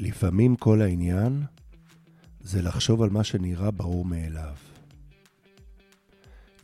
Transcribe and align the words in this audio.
לפעמים 0.00 0.56
כל 0.56 0.82
העניין 0.82 1.42
זה 2.40 2.62
לחשוב 2.62 3.02
על 3.02 3.10
מה 3.10 3.24
שנראה 3.24 3.70
ברור 3.70 4.04
מאליו. 4.04 4.54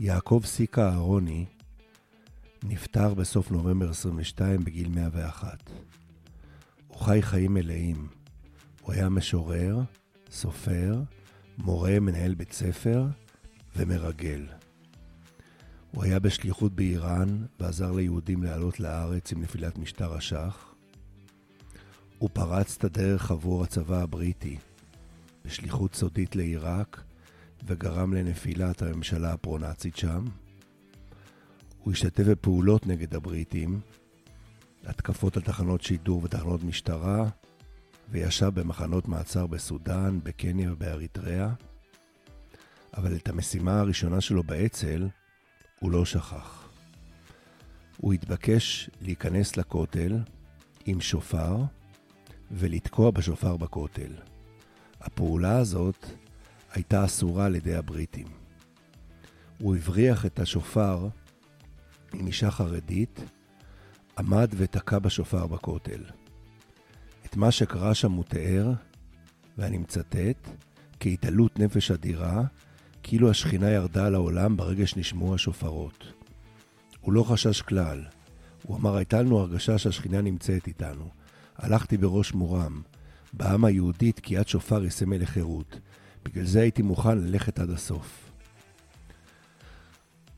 יעקב 0.00 0.40
סיקה 0.44 0.88
אהרוני 0.88 1.46
נפטר 2.62 3.14
בסוף 3.14 3.50
נובמבר 3.50 3.90
22 3.90 4.64
בגיל 4.64 4.88
101. 4.88 5.70
הוא 6.88 6.98
חי 6.98 7.22
חיים 7.22 7.54
מלאים. 7.54 8.08
הוא 8.82 8.92
היה 8.92 9.08
משורר, 9.08 9.80
סופר, 10.30 11.02
מורה, 11.58 12.00
מנהל 12.00 12.34
בית 12.34 12.52
ספר 12.52 13.06
ומרגל. 13.76 14.46
הוא 15.90 16.04
היה 16.04 16.18
בשליחות 16.18 16.72
באיראן 16.72 17.44
ועזר 17.60 17.92
ליהודים 17.92 18.42
לעלות 18.42 18.80
לארץ 18.80 19.32
עם 19.32 19.40
נפילת 19.42 19.78
משטר 19.78 20.14
השח. 20.14 20.75
הוא 22.18 22.30
פרץ 22.32 22.76
את 22.76 22.84
הדרך 22.84 23.30
עבור 23.30 23.64
הצבא 23.64 24.02
הבריטי 24.02 24.58
בשליחות 25.44 25.94
סודית 25.94 26.36
לעיראק 26.36 27.02
וגרם 27.66 28.14
לנפילת 28.14 28.82
הממשלה 28.82 29.32
הפרו-נאצית 29.32 29.96
שם. 29.96 30.24
הוא 31.82 31.92
השתתף 31.92 32.22
בפעולות 32.22 32.86
נגד 32.86 33.14
הבריטים, 33.14 33.80
התקפות 34.86 35.36
על 35.36 35.42
תחנות 35.42 35.82
שידור 35.82 36.20
ותחנות 36.24 36.64
משטרה, 36.64 37.28
וישב 38.10 38.60
במחנות 38.60 39.08
מעצר 39.08 39.46
בסודאן, 39.46 40.18
בקניה 40.22 40.72
ובאריתריאה. 40.72 41.50
אבל 42.96 43.16
את 43.16 43.28
המשימה 43.28 43.80
הראשונה 43.80 44.20
שלו 44.20 44.42
באצ"ל 44.42 45.08
הוא 45.80 45.90
לא 45.90 46.04
שכח. 46.04 46.68
הוא 47.96 48.12
התבקש 48.12 48.90
להיכנס 49.00 49.56
לכותל 49.56 50.18
עם 50.86 51.00
שופר 51.00 51.56
ולתקוע 52.50 53.10
בשופר 53.10 53.56
בכותל. 53.56 54.12
הפעולה 55.00 55.58
הזאת 55.58 56.06
הייתה 56.72 57.04
אסורה 57.04 57.46
על 57.46 57.54
ידי 57.54 57.74
הבריטים. 57.74 58.26
הוא 59.58 59.76
הבריח 59.76 60.26
את 60.26 60.38
השופר 60.38 61.08
עם 62.14 62.26
אישה 62.26 62.50
חרדית, 62.50 63.20
עמד 64.18 64.48
ותקע 64.56 64.98
בשופר 64.98 65.46
בכותל. 65.46 66.00
את 67.26 67.36
מה 67.36 67.50
שקרה 67.50 67.94
שם 67.94 68.12
הוא 68.12 68.24
תיאר, 68.24 68.72
ואני 69.58 69.78
מצטט, 69.78 70.48
כהתעלות 71.00 71.58
נפש 71.58 71.90
אדירה, 71.90 72.44
כאילו 73.02 73.30
השכינה 73.30 73.70
ירדה 73.70 74.06
על 74.06 74.14
העולם 74.14 74.56
ברגע 74.56 74.86
שנשמעו 74.86 75.34
השופרות. 75.34 76.04
הוא 77.00 77.12
לא 77.12 77.22
חשש 77.22 77.62
כלל. 77.62 78.04
הוא 78.62 78.76
אמר, 78.76 78.96
הייתה 78.96 79.22
לנו 79.22 79.38
הרגשה 79.38 79.78
שהשכינה 79.78 80.20
נמצאת 80.20 80.66
איתנו. 80.66 81.10
הלכתי 81.58 81.96
בראש 81.96 82.34
מורם. 82.34 82.82
בעם 83.32 83.64
היהודי 83.64 84.12
תקיעת 84.12 84.48
שופר 84.48 84.82
היא 84.82 84.90
סמל 84.90 85.16
לחירות. 85.16 85.80
בגלל 86.24 86.44
זה 86.44 86.60
הייתי 86.60 86.82
מוכן 86.82 87.18
ללכת 87.18 87.58
עד 87.58 87.70
הסוף. 87.70 88.30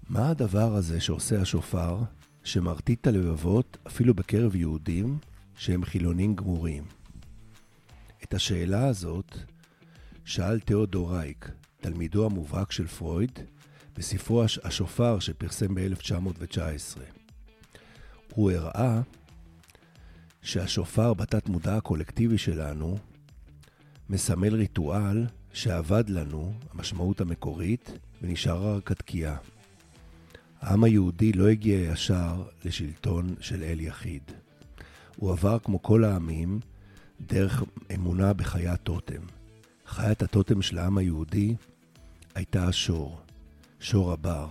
מה 0.09 0.31
הדבר 0.31 0.75
הזה 0.75 1.01
שעושה 1.01 1.41
השופר, 1.41 1.99
שמרטיט 2.45 3.01
את 3.01 3.07
הלבבות 3.07 3.77
אפילו 3.87 4.15
בקרב 4.15 4.57
יהודים 4.57 5.19
שהם 5.57 5.85
חילונים 5.85 6.35
גמורים? 6.35 6.85
את 8.23 8.35
השאלה 8.35 8.87
הזאת 8.87 9.37
שאל 10.25 10.61
תיאודור 10.61 11.13
רייק, 11.15 11.51
תלמידו 11.81 12.27
המובהק 12.27 12.73
של 12.73 12.87
פרויד, 12.87 13.39
בספרו 13.97 14.45
השופר 14.65 15.19
שפרסם 15.19 15.75
ב-1919. 15.75 17.01
הוא 18.35 18.51
הראה 18.51 19.01
שהשופר 20.43 21.15
בתת 21.15 21.49
מודע 21.49 21.77
הקולקטיבי 21.77 22.39
שלנו 22.39 22.99
מסמל 24.11 24.55
ריטואל 24.55 25.27
שאבד 25.53 26.11
לנו, 26.11 26.53
המשמעות 26.73 27.21
המקורית, 27.21 27.93
ונשאר 28.23 28.77
רק 28.77 28.91
התקיעה. 28.91 29.37
העם 30.61 30.85
היהודי 30.85 31.33
לא 31.33 31.49
הגיע 31.49 31.79
ישר 31.79 32.43
לשלטון 32.65 33.35
של 33.41 33.63
אל 33.63 33.81
יחיד. 33.81 34.23
הוא 35.17 35.33
עבר 35.33 35.59
כמו 35.59 35.83
כל 35.83 36.05
העמים 36.05 36.61
דרך 37.21 37.63
אמונה 37.95 38.33
בחיית 38.33 38.83
טוטם. 38.83 39.23
חיית 39.87 40.23
הטוטם 40.23 40.63
של 40.63 40.79
העם 40.79 40.99
היהודי 40.99 41.55
הייתה 42.35 42.69
השור, 42.69 43.21
שור 43.81 44.13
הבר. 44.13 44.49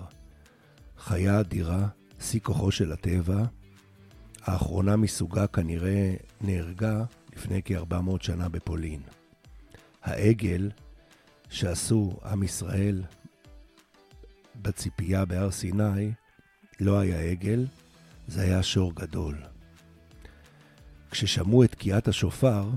חיה 0.97 1.39
אדירה, 1.39 1.87
שיא 2.19 2.39
כוחו 2.39 2.71
של 2.71 2.91
הטבע, 2.91 3.43
האחרונה 4.47 4.95
מסוגה 4.95 5.47
כנראה 5.47 6.13
נהרגה 6.41 7.03
לפני 7.35 7.61
כ-400 7.65 8.23
שנה 8.23 8.49
בפולין. 8.49 9.01
העגל 10.03 10.71
שעשו 11.49 12.19
עם 12.25 12.43
ישראל 12.43 13.03
בציפייה 14.61 15.25
בהר 15.25 15.51
סיני 15.51 16.11
לא 16.79 16.99
היה 16.99 17.19
עגל, 17.19 17.65
זה 18.27 18.41
היה 18.41 18.63
שור 18.63 18.95
גדול. 18.95 19.35
כששמעו 21.11 21.63
את 21.63 21.71
תקיעת 21.71 22.07
השופר, 22.07 22.69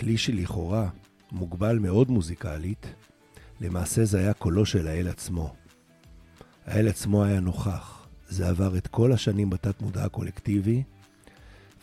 כלי 0.00 0.18
שלכאורה 0.18 0.88
מוגבל 1.32 1.78
מאוד 1.78 2.10
מוזיקלית, 2.10 2.86
למעשה 3.60 4.04
זה 4.04 4.18
היה 4.18 4.34
קולו 4.34 4.66
של 4.66 4.88
האל 4.88 5.08
עצמו. 5.08 5.54
האל 6.66 6.88
עצמו 6.88 7.24
היה 7.24 7.40
נוכח. 7.40 8.08
זה 8.28 8.48
עבר 8.48 8.76
את 8.76 8.86
כל 8.86 9.12
השנים 9.12 9.50
בתת 9.50 9.82
מודע 9.82 10.04
הקולקטיבי, 10.04 10.82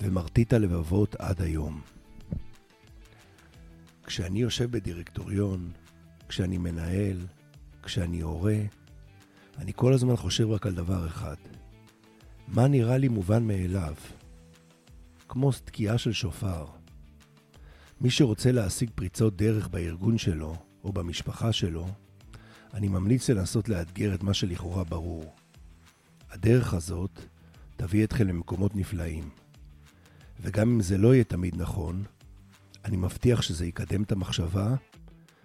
ומרטיט 0.02 0.54
הלבבות 0.54 1.16
עד 1.16 1.42
היום. 1.42 1.81
כשאני 4.06 4.42
יושב 4.42 4.72
בדירקטוריון, 4.72 5.72
כשאני 6.28 6.58
מנהל, 6.58 7.18
כשאני 7.84 8.22
הורה, 8.22 8.58
אני 9.58 9.72
כל 9.76 9.94
הזמן 9.94 10.16
חושב 10.16 10.50
רק 10.50 10.68
על 10.68 10.76
דבר 10.76 11.08
אחד. 11.08 11.36
מה 12.48 12.68
נראה 12.68 12.98
לי 12.98 13.08
מובן 13.08 13.48
מאליו? 13.48 13.94
כמו 15.30 15.52
תקיעה 15.52 15.98
של 15.98 16.12
שופר. 16.12 16.66
מי 18.02 18.10
שרוצה 18.10 18.52
להשיג 18.52 18.90
פריצות 18.96 19.38
דרך 19.38 19.68
בארגון 19.68 20.18
שלו 20.18 20.56
או 20.84 20.94
במשפחה 20.94 21.54
שלו, 21.54 21.88
אני 22.74 22.88
ממליץ 22.88 23.30
לנסות 23.30 23.70
לאתגר 23.70 24.16
את 24.16 24.24
מה 24.24 24.34
שלכאורה 24.34 24.84
ברור. 24.84 25.36
הדרך 26.31 26.74
הזאת 26.74 27.20
תביא 27.75 28.04
אתכם 28.04 28.28
למקומות 28.28 28.75
נפלאים. 28.75 29.43
וגם 30.42 30.70
אם 30.70 30.82
זה 30.82 30.98
לא 30.98 31.14
יהיה 31.14 31.24
תמיד 31.24 31.56
נכון, 31.62 32.04
אני 32.86 32.98
מבטיח 32.98 33.42
שזה 33.42 33.66
יקדם 33.66 34.04
את 34.04 34.12
המחשבה, 34.12 34.76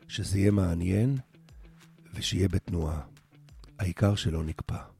שזה 0.08 0.38
יהיה 0.38 0.50
מעניין 0.50 1.16
ושיהיה 2.14 2.48
בתנועה. 2.48 3.00
העיקר 3.78 4.14
שלא 4.14 4.44
נקפא. 4.44 4.97